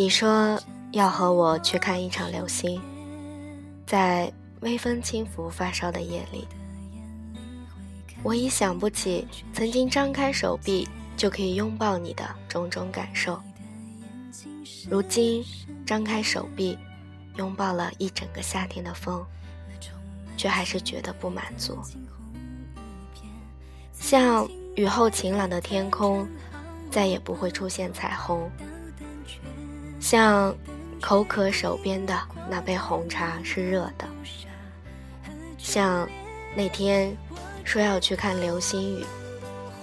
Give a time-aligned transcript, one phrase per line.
[0.00, 0.58] 你说
[0.92, 2.80] 要和我去看一场流星，
[3.86, 6.48] 在微风轻拂发梢的夜里，
[8.22, 10.88] 我已想不起曾经张开手臂
[11.18, 13.38] 就可以拥抱你的种种感受。
[14.88, 15.44] 如今
[15.84, 16.78] 张开手臂，
[17.36, 19.22] 拥抱了一整个夏天的风，
[20.34, 21.78] 却还是觉得不满足。
[23.92, 26.26] 像雨后晴朗的天空，
[26.90, 28.50] 再也不会出现彩虹。
[30.10, 30.52] 像
[31.00, 34.04] 口渴手边的那杯红茶是热的，
[35.56, 36.08] 像
[36.56, 37.16] 那天
[37.62, 39.06] 说要去看流星雨，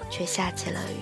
[0.10, 0.98] 却下起了雨。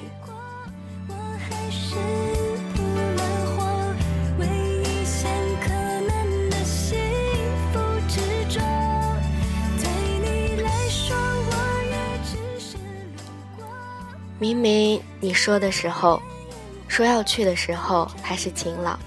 [14.37, 16.21] 明明你说的时候。
[16.87, 18.97] 说要去的时候还是晴朗，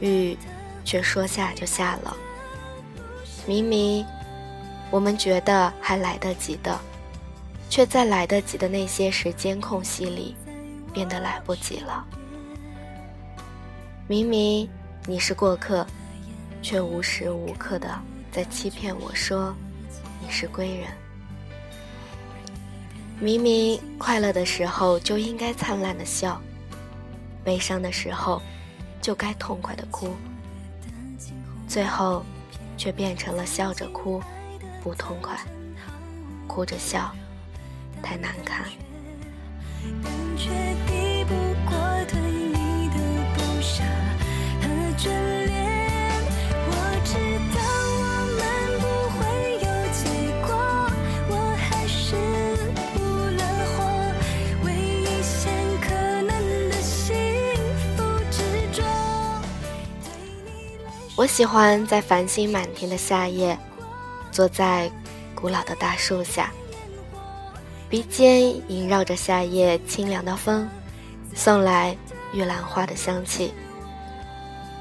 [0.00, 0.36] 雨
[0.84, 2.16] 却说下就下了。
[3.46, 4.04] 明明
[4.90, 6.78] 我们觉得还来得及的，
[7.68, 10.36] 却在来得及的那些时间空隙里
[10.92, 12.04] 变得来不及了。
[14.08, 14.68] 明明
[15.06, 15.86] 你是过客，
[16.62, 17.88] 却无时无刻的
[18.30, 19.54] 在欺骗我说
[20.20, 20.88] 你是归人。
[23.18, 26.40] 明明快乐的时候就应该灿烂的笑。
[27.42, 28.42] 悲伤的时候，
[29.06, 30.16] 就该痛快的哭，
[31.68, 32.24] 最后
[32.76, 34.20] 却变成了笑着哭，
[34.82, 35.36] 不痛快；
[36.48, 37.14] 哭着笑，
[38.02, 38.66] 太难看。
[61.26, 63.58] 我喜欢在繁星满天的夏夜，
[64.30, 64.88] 坐在
[65.34, 66.52] 古老的大树下，
[67.90, 70.68] 鼻尖萦绕着夏夜清凉的风，
[71.34, 71.96] 送来
[72.32, 73.52] 玉兰花的香气，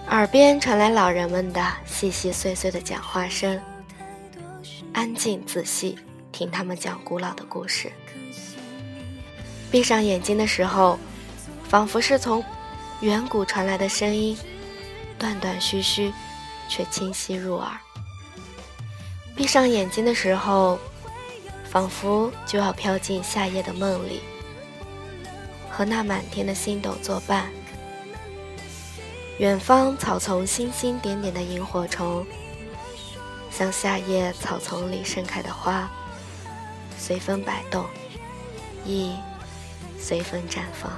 [0.09, 3.59] 耳边传来老人们的细细碎碎的讲话声，
[4.93, 5.97] 安静仔细
[6.31, 7.91] 听他们讲古老的故事。
[9.71, 10.99] 闭上眼睛的时候，
[11.67, 12.45] 仿佛是从
[13.01, 14.37] 远古传来的声音，
[15.17, 16.13] 断断续续。
[16.69, 17.71] 却清晰入耳。
[19.35, 20.79] 闭上眼睛的时候，
[21.69, 24.21] 仿佛就要飘进夏夜的梦里，
[25.69, 27.49] 和那满天的星斗作伴。
[29.37, 32.25] 远方草丛星星点点的萤火虫，
[33.51, 35.89] 像夏夜草丛里盛开的花，
[36.97, 37.85] 随风摆动，
[38.85, 39.13] 亦
[39.99, 40.89] 随风绽放。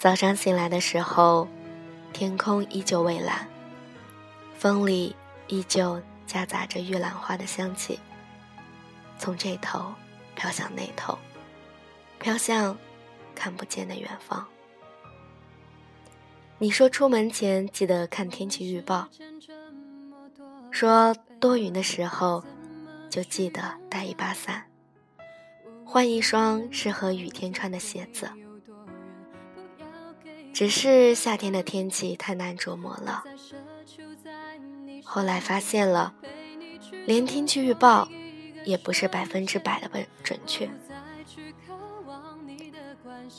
[0.00, 1.46] 早上醒来的时候，
[2.10, 3.46] 天空依旧蔚蓝，
[4.56, 5.14] 风里
[5.46, 8.00] 依旧夹杂着玉兰花的香气。
[9.18, 9.92] 从这头
[10.34, 11.18] 飘向那头，
[12.18, 12.78] 飘向
[13.34, 14.48] 看不见的远方。
[16.56, 19.06] 你说出门前记得看天气预报，
[20.70, 22.42] 说多云的时候
[23.10, 23.60] 就记得
[23.90, 24.64] 带一把伞，
[25.84, 28.30] 换一双适合雨天穿的鞋子。
[30.52, 33.24] 只是夏天的天气太难琢磨了。
[35.04, 36.14] 后来发现了，
[37.06, 38.08] 连天气预报
[38.64, 40.70] 也不是百分之百的准准确。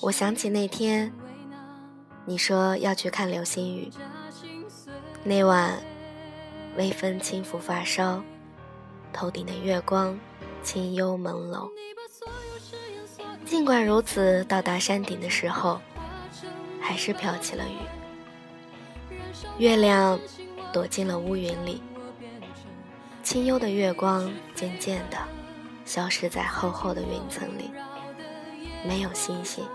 [0.02, 1.14] 我想起那天，
[2.26, 3.92] 你说要去看流星雨。
[5.24, 5.80] 那晚，
[6.78, 8.24] 微风轻拂发梢，
[9.14, 10.18] 头顶的月光
[10.64, 11.70] 清幽朦胧。
[13.46, 15.80] 尽管如此，到达山顶的时候。
[16.92, 17.78] 还是飘起了雨，
[19.58, 20.20] 月亮
[20.74, 21.82] 躲进了乌云里，
[23.24, 25.18] 清幽的月光渐渐的
[25.86, 27.72] 消失在厚厚的云层里，
[28.86, 29.66] 没有星星，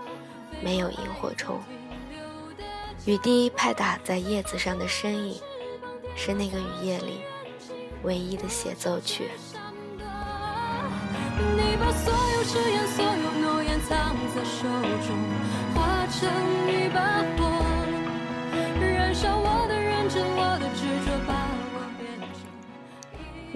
[0.61, 1.59] 没有萤火虫，
[3.07, 5.41] 雨滴拍打在叶子上的身影
[6.15, 7.21] 是那个雨夜里
[8.03, 9.31] 唯一的协奏曲。
[11.55, 11.75] 你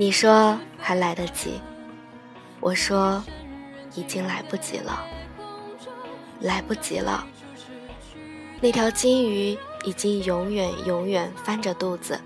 [0.01, 1.62] 你说还来得及，
[2.59, 3.24] 我说
[3.94, 5.06] 已经来不及了，
[6.39, 7.24] 来不及了。
[8.59, 9.56] 那条金鱼
[9.86, 12.19] 已经永远永远翻着肚子，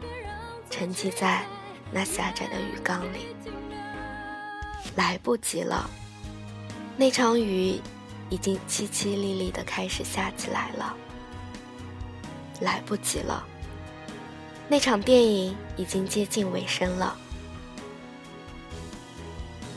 [0.69, 1.43] 沉寂在
[1.91, 3.35] 那狭窄的鱼缸里，
[4.95, 5.89] 来不及了。
[6.95, 7.81] 那场雨
[8.29, 10.95] 已经淅淅沥沥的开始下起来了，
[12.61, 13.45] 来不及了。
[14.69, 17.17] 那场电影已经接近尾声了。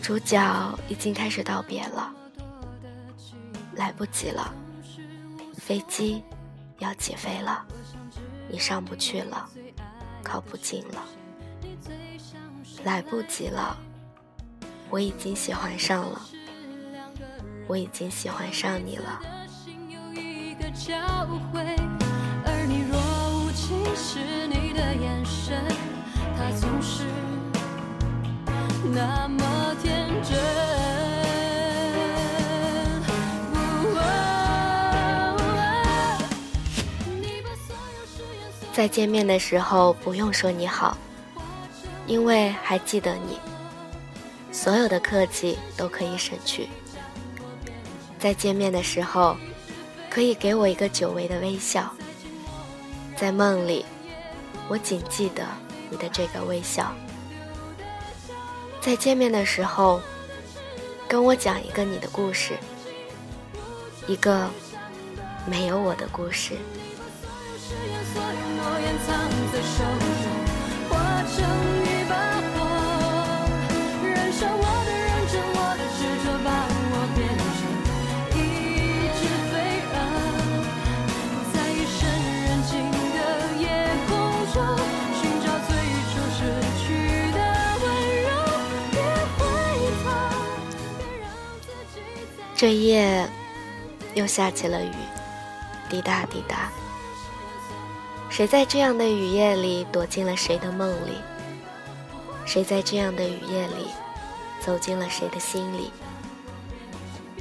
[0.03, 2.11] 主角已经开始道别了，
[3.75, 4.53] 来不及了。
[5.57, 6.23] 飞机
[6.79, 7.63] 要起飞了，
[8.49, 9.47] 你上不去了，
[10.23, 11.05] 靠不近了，
[12.85, 13.77] 来不及了。
[14.89, 16.23] 我已经喜欢上了，
[17.67, 19.21] 我已经喜欢上你了。
[22.47, 22.99] 而你若
[23.41, 25.63] 无其事，你的眼神，
[26.35, 27.05] 它总是
[28.95, 29.48] 那么。
[38.79, 40.97] 再见面的时候不用说你好，
[42.07, 43.41] 因为还记得你。
[44.53, 46.69] 所有的客气都可以省去。
[48.21, 49.37] 再见面的时候，
[50.09, 51.93] 可以给我一个久违的微笑。
[53.17, 53.85] 在梦里，
[54.69, 55.45] 我仅记得
[55.91, 56.95] 你的这个微笑。
[58.81, 60.01] 在见面的时候，
[61.09, 62.57] 跟我讲一个你的故事，
[64.07, 64.49] 一个
[65.47, 66.53] 没有我的故事。
[92.61, 93.25] 这夜
[94.15, 94.91] 又下起了雨，
[95.89, 96.78] 滴答滴答。
[98.39, 101.19] 谁在这样的雨夜里躲进了谁的梦里？
[102.47, 103.89] 谁在这样的雨夜里
[104.61, 105.91] 走进了谁的心里？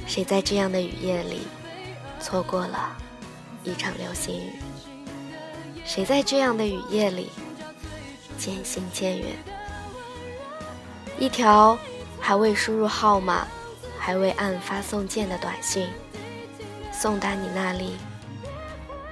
[0.08, 1.46] 谁在这样的雨夜里
[2.18, 2.96] 错过了
[3.62, 4.54] 一场流星雨？
[5.84, 7.30] 谁在这样的雨夜里
[8.36, 9.36] 渐行渐远？
[11.16, 11.78] 一条
[12.18, 13.46] 还未输入号码。
[13.96, 15.86] 还未按发送键的短信
[16.92, 17.96] 送达你那里，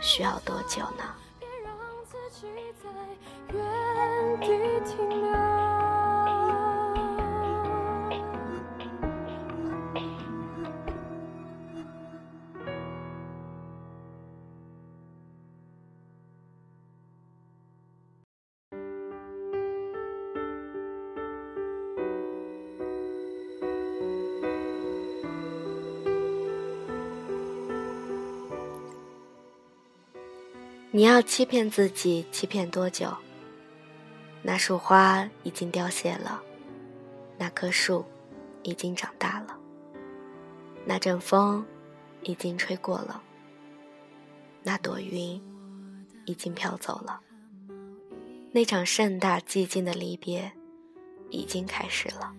[0.00, 1.16] 需要多久呢？
[30.96, 33.15] 你要欺骗自己，欺骗多久？
[34.41, 36.43] 那束花已经凋谢了，
[37.36, 38.03] 那棵树
[38.62, 39.60] 已经长大了，
[40.86, 41.62] 那阵风
[42.22, 43.22] 已经吹过了，
[44.62, 45.38] 那朵云
[46.24, 47.20] 已经飘走了，
[48.50, 50.50] 那场盛大寂静的离别
[51.29, 52.34] 已经开始了，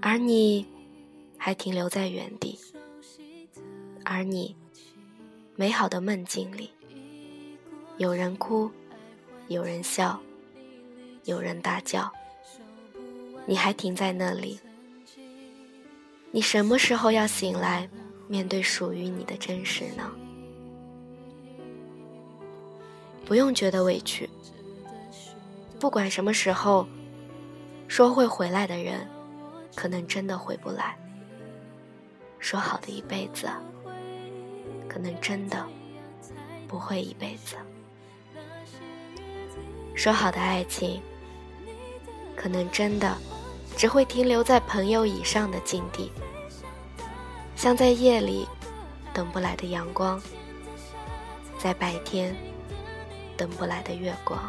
[0.00, 0.64] 而你
[1.36, 2.56] 还停留在原地，
[4.04, 4.54] 而你。
[5.54, 6.70] 美好的梦境里，
[7.98, 8.70] 有人哭，
[9.48, 10.18] 有人笑，
[11.24, 12.10] 有人大叫。
[13.44, 14.58] 你还停在那里？
[16.30, 17.86] 你什么时候要醒来，
[18.28, 20.10] 面对属于你的真实呢？
[23.26, 24.28] 不用觉得委屈。
[25.78, 26.86] 不管什么时候，
[27.88, 29.06] 说会回来的人，
[29.74, 30.96] 可能真的回不来。
[32.38, 33.46] 说好的一辈子。
[34.88, 35.66] 可能真的
[36.68, 37.56] 不会一辈子。
[39.94, 41.00] 说好的爱情，
[42.34, 43.16] 可能真的
[43.76, 46.10] 只会停留在朋友以上的境地，
[47.54, 48.46] 像在夜里
[49.12, 50.20] 等不来的阳光，
[51.58, 52.34] 在白天
[53.36, 54.40] 等不来的月光。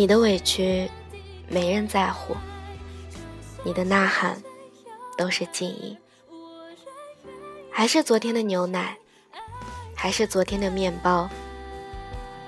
[0.00, 0.90] 你的委屈
[1.46, 2.34] 没人在乎，
[3.62, 4.42] 你的呐喊
[5.14, 5.94] 都是静音。
[7.70, 8.96] 还是昨天的牛奶，
[9.94, 11.28] 还是昨天的面包，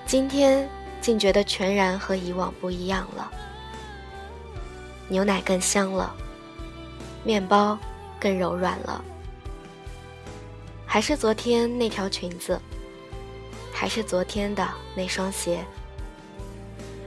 [0.07, 0.67] 今天
[1.03, 3.31] 竟觉得全然和以往不一样了。
[5.09, 6.17] 牛奶更香了，
[7.23, 7.79] 面包
[8.19, 9.05] 更柔软了。
[10.87, 12.59] 还是昨天那条裙子，
[13.75, 15.63] 还是昨天的那双鞋。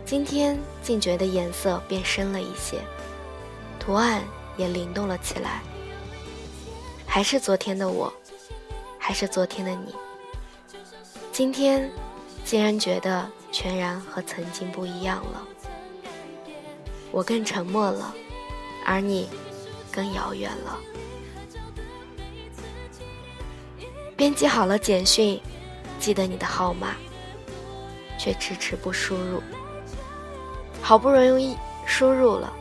[0.05, 2.79] 今天竟觉得颜色变深了一些，
[3.79, 4.23] 图案
[4.55, 5.63] 也灵动了起来。
[7.07, 8.13] 还是昨天的我，
[8.99, 9.95] 还是昨天的你。
[11.31, 11.89] 今天
[12.43, 15.41] 竟然觉得全然和曾经不一样了。
[17.11, 18.13] 我更沉默了，
[18.85, 19.27] 而你
[19.91, 20.79] 更遥远了。
[24.15, 25.41] 编辑好了简讯，
[25.99, 26.95] 记得你的号码，
[28.19, 29.41] 却迟迟不输入。
[30.87, 32.53] 好不容易输入了，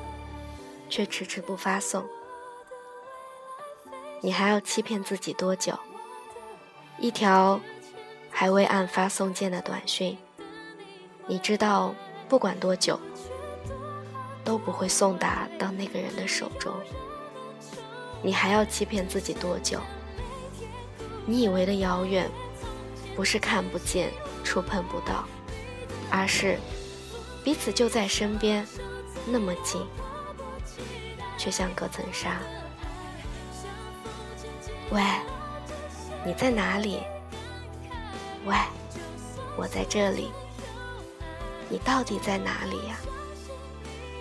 [0.88, 2.02] 却迟迟不发送。
[4.22, 5.78] 你还要欺骗自己多久？
[6.98, 7.60] 一条
[8.30, 10.16] 还未按发送键的短讯，
[11.26, 11.94] 你知道，
[12.26, 12.98] 不管多久，
[14.42, 16.72] 都不会送达到那个人的手中。
[18.22, 19.78] 你还要欺骗自己多久？
[21.26, 22.26] 你以为的遥远，
[23.14, 24.10] 不是看不见、
[24.42, 25.26] 触碰不到，
[26.10, 26.58] 而是
[27.44, 28.66] 彼此就在身边，
[29.26, 29.86] 那么近，
[31.36, 32.40] 却像隔层纱。
[34.90, 35.02] 喂，
[36.24, 37.02] 你在哪里？
[38.46, 38.56] 喂，
[39.58, 40.32] 我在这里。
[41.68, 42.96] 你到底在哪里呀？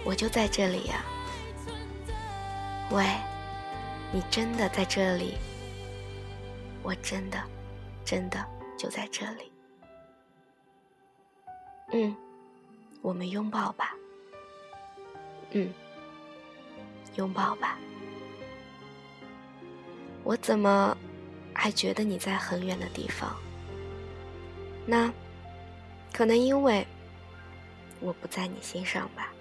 [0.03, 1.06] 我就在这里呀。
[2.92, 3.06] 喂，
[4.12, 5.38] 你真的在这里？
[6.82, 7.42] 我真的，
[8.03, 8.46] 真的
[8.77, 9.51] 就在这里。
[11.94, 12.15] 嗯，
[13.03, 13.95] 我们拥抱吧。
[15.51, 15.72] 嗯，
[17.15, 17.77] 拥抱吧。
[20.24, 20.98] 我怎么
[21.53, 23.36] 还觉得你在很远的地方？
[24.86, 25.12] 那
[26.13, 26.88] 可能因为
[28.00, 29.31] 我不在你心上吧。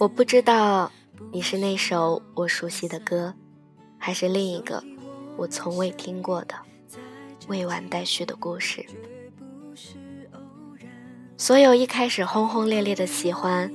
[0.00, 0.90] 我不知道
[1.30, 3.34] 你是那首我熟悉的歌，
[3.98, 4.82] 还是另一个
[5.36, 6.54] 我从未听过的
[7.48, 8.82] 未完待续的故事。
[11.36, 13.70] 所有一开始轰轰烈烈的喜欢，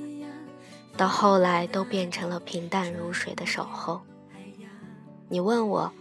[0.96, 4.00] 到后来都变成了平淡如水的守候。
[5.28, 5.92] 你问我，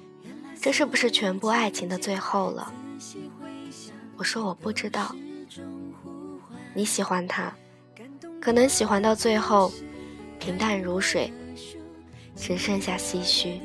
[0.60, 2.74] 这是不是全部爱情的最后了？
[4.17, 5.15] 我说我不知道。
[6.74, 7.53] 你喜欢他，
[8.41, 9.72] 可能喜欢到最后，
[10.39, 11.32] 平淡如水，
[12.36, 13.60] 只剩下唏嘘。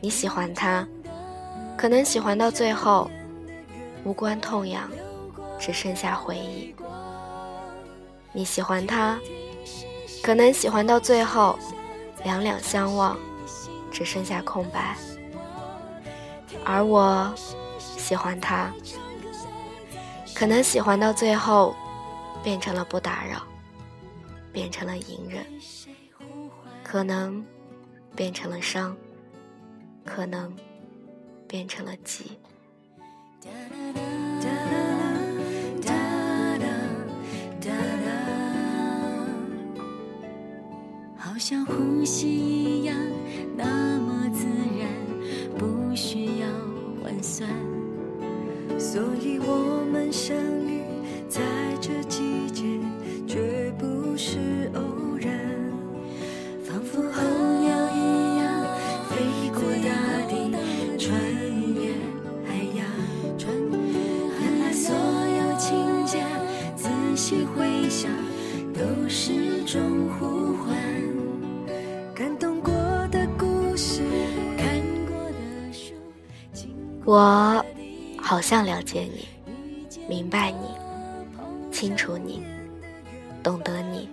[0.00, 0.86] 你喜欢他，
[1.76, 3.10] 可能喜欢到最后，
[4.04, 4.90] 无关痛痒，
[5.58, 6.74] 只剩下回忆。
[8.32, 9.18] 你喜欢他，
[10.22, 11.58] 可能喜欢到最后，
[12.22, 13.16] 两两相望，
[13.90, 14.96] 只剩下空白。
[16.64, 17.32] 而我
[17.78, 18.70] 喜欢他。
[20.34, 21.74] 可能喜欢到最后，
[22.42, 23.42] 变成了不打扰，
[24.56, 25.44] 变成了隐忍，
[26.82, 27.44] 可能
[28.16, 28.96] 变成了伤，
[30.02, 30.50] 可能
[31.46, 32.38] 变成了急。
[41.18, 42.96] 好像呼吸一样，
[78.48, 79.26] 像了解你，
[80.08, 80.68] 明白你，
[81.72, 82.44] 清楚你，
[83.42, 84.08] 懂得你，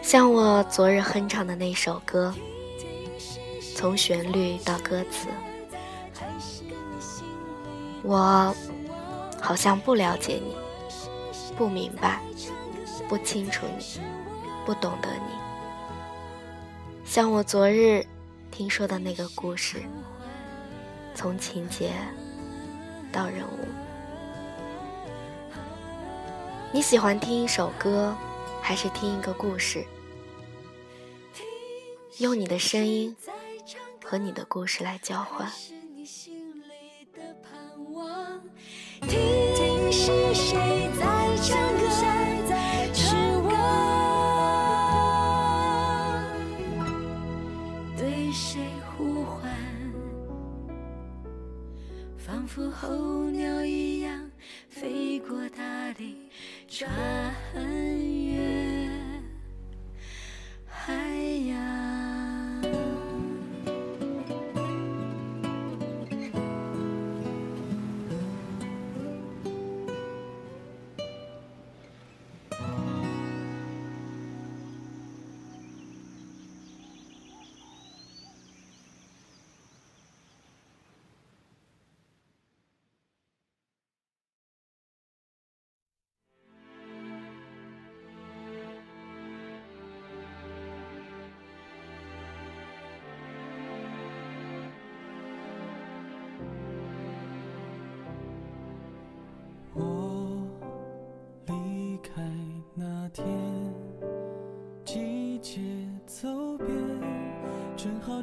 [0.00, 2.34] 像我昨日哼唱的那首歌，
[3.76, 5.28] 从旋律到歌词，
[8.02, 8.56] 我
[9.38, 10.56] 好像不了解你，
[11.58, 12.22] 不明白，
[13.10, 14.00] 不清楚你，
[14.64, 15.34] 不懂得你，
[17.04, 18.06] 像我昨日
[18.50, 19.82] 听说的那个故事，
[21.14, 21.92] 从情节
[23.14, 23.68] 到人物。
[26.72, 28.12] 你喜欢听一首歌，
[28.60, 29.84] 还是听一个故事？
[32.18, 33.16] 用你的声音
[34.04, 35.48] 和你的故事来交换。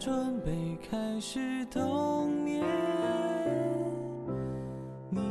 [0.04, 2.66] 准备开始冬眠，
[5.12, 5.22] 你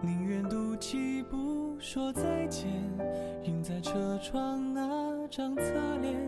[0.00, 2.70] 宁愿赌气不说再见，
[3.44, 5.62] 印在车窗那张侧
[6.00, 6.18] 脸，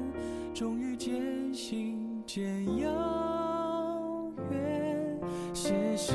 [0.53, 5.19] 终于渐行渐遥远。
[5.55, 6.13] 谢谢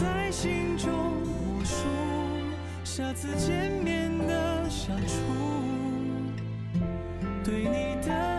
[0.00, 1.84] 在心中默数
[2.82, 5.14] 下次见面的相处，
[7.44, 8.33] 对你的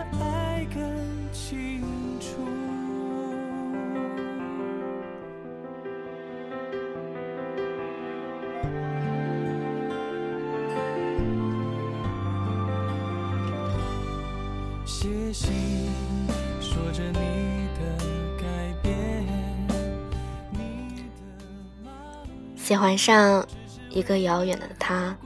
[22.66, 23.46] 喜欢上。
[23.90, 25.16] 一个遥远的他，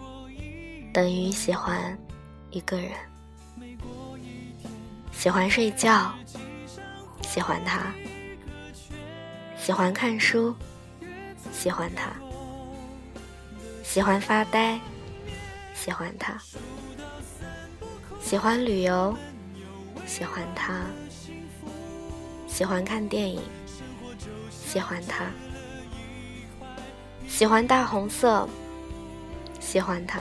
[0.92, 1.98] 等于喜欢
[2.50, 2.92] 一个人。
[5.10, 6.12] 喜欢睡觉，
[7.22, 7.80] 喜欢他；
[9.56, 10.54] 喜欢看书，
[11.50, 12.10] 喜欢他；
[13.82, 14.78] 喜欢发呆，
[15.74, 16.34] 喜欢他；
[18.20, 19.16] 喜欢旅游，
[20.06, 20.74] 喜欢他；
[22.46, 23.40] 喜欢看电影，
[24.50, 25.24] 喜欢他。
[27.40, 28.46] 喜欢大红色，
[29.60, 30.18] 喜欢它；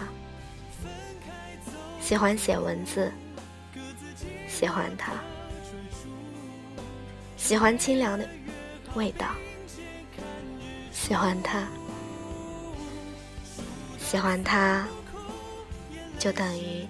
[1.99, 3.11] 喜欢写文字，
[4.47, 5.11] 喜欢它；
[7.35, 8.25] 喜欢清凉的
[8.93, 9.25] 味道，
[10.93, 11.63] 喜欢它；
[13.99, 14.85] 喜欢它，
[16.17, 16.87] 就等于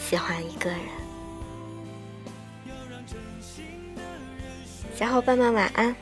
[0.00, 0.80] 喜欢一个人。
[4.96, 5.94] 小伙伴们晚安。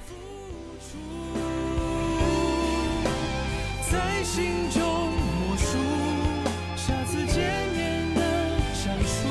[4.25, 5.79] 心中默数，
[6.77, 8.23] 下次见面的
[8.73, 9.29] 相处，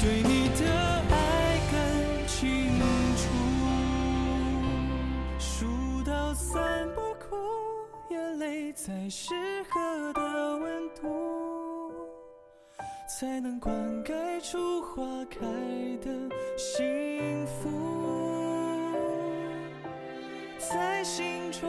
[0.00, 0.62] 对你的
[1.10, 1.74] 爱更
[2.28, 2.68] 清
[3.16, 3.24] 楚。
[5.38, 5.66] 数
[6.04, 7.34] 到三不哭，
[8.10, 9.34] 眼泪在适
[9.70, 11.90] 合的温度，
[13.08, 13.74] 才能灌
[14.04, 15.40] 溉出花开
[16.04, 16.12] 的
[16.58, 17.70] 幸福，
[20.58, 21.68] 在心中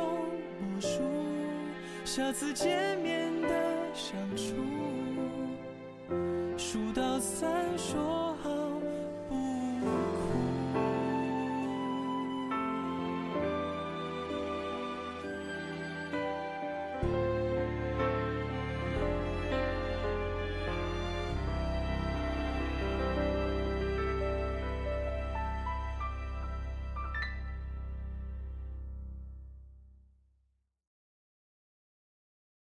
[0.63, 0.99] 默数。
[2.05, 3.49] 下次见面的
[3.93, 4.55] 相处，
[6.57, 8.32] 数到三说。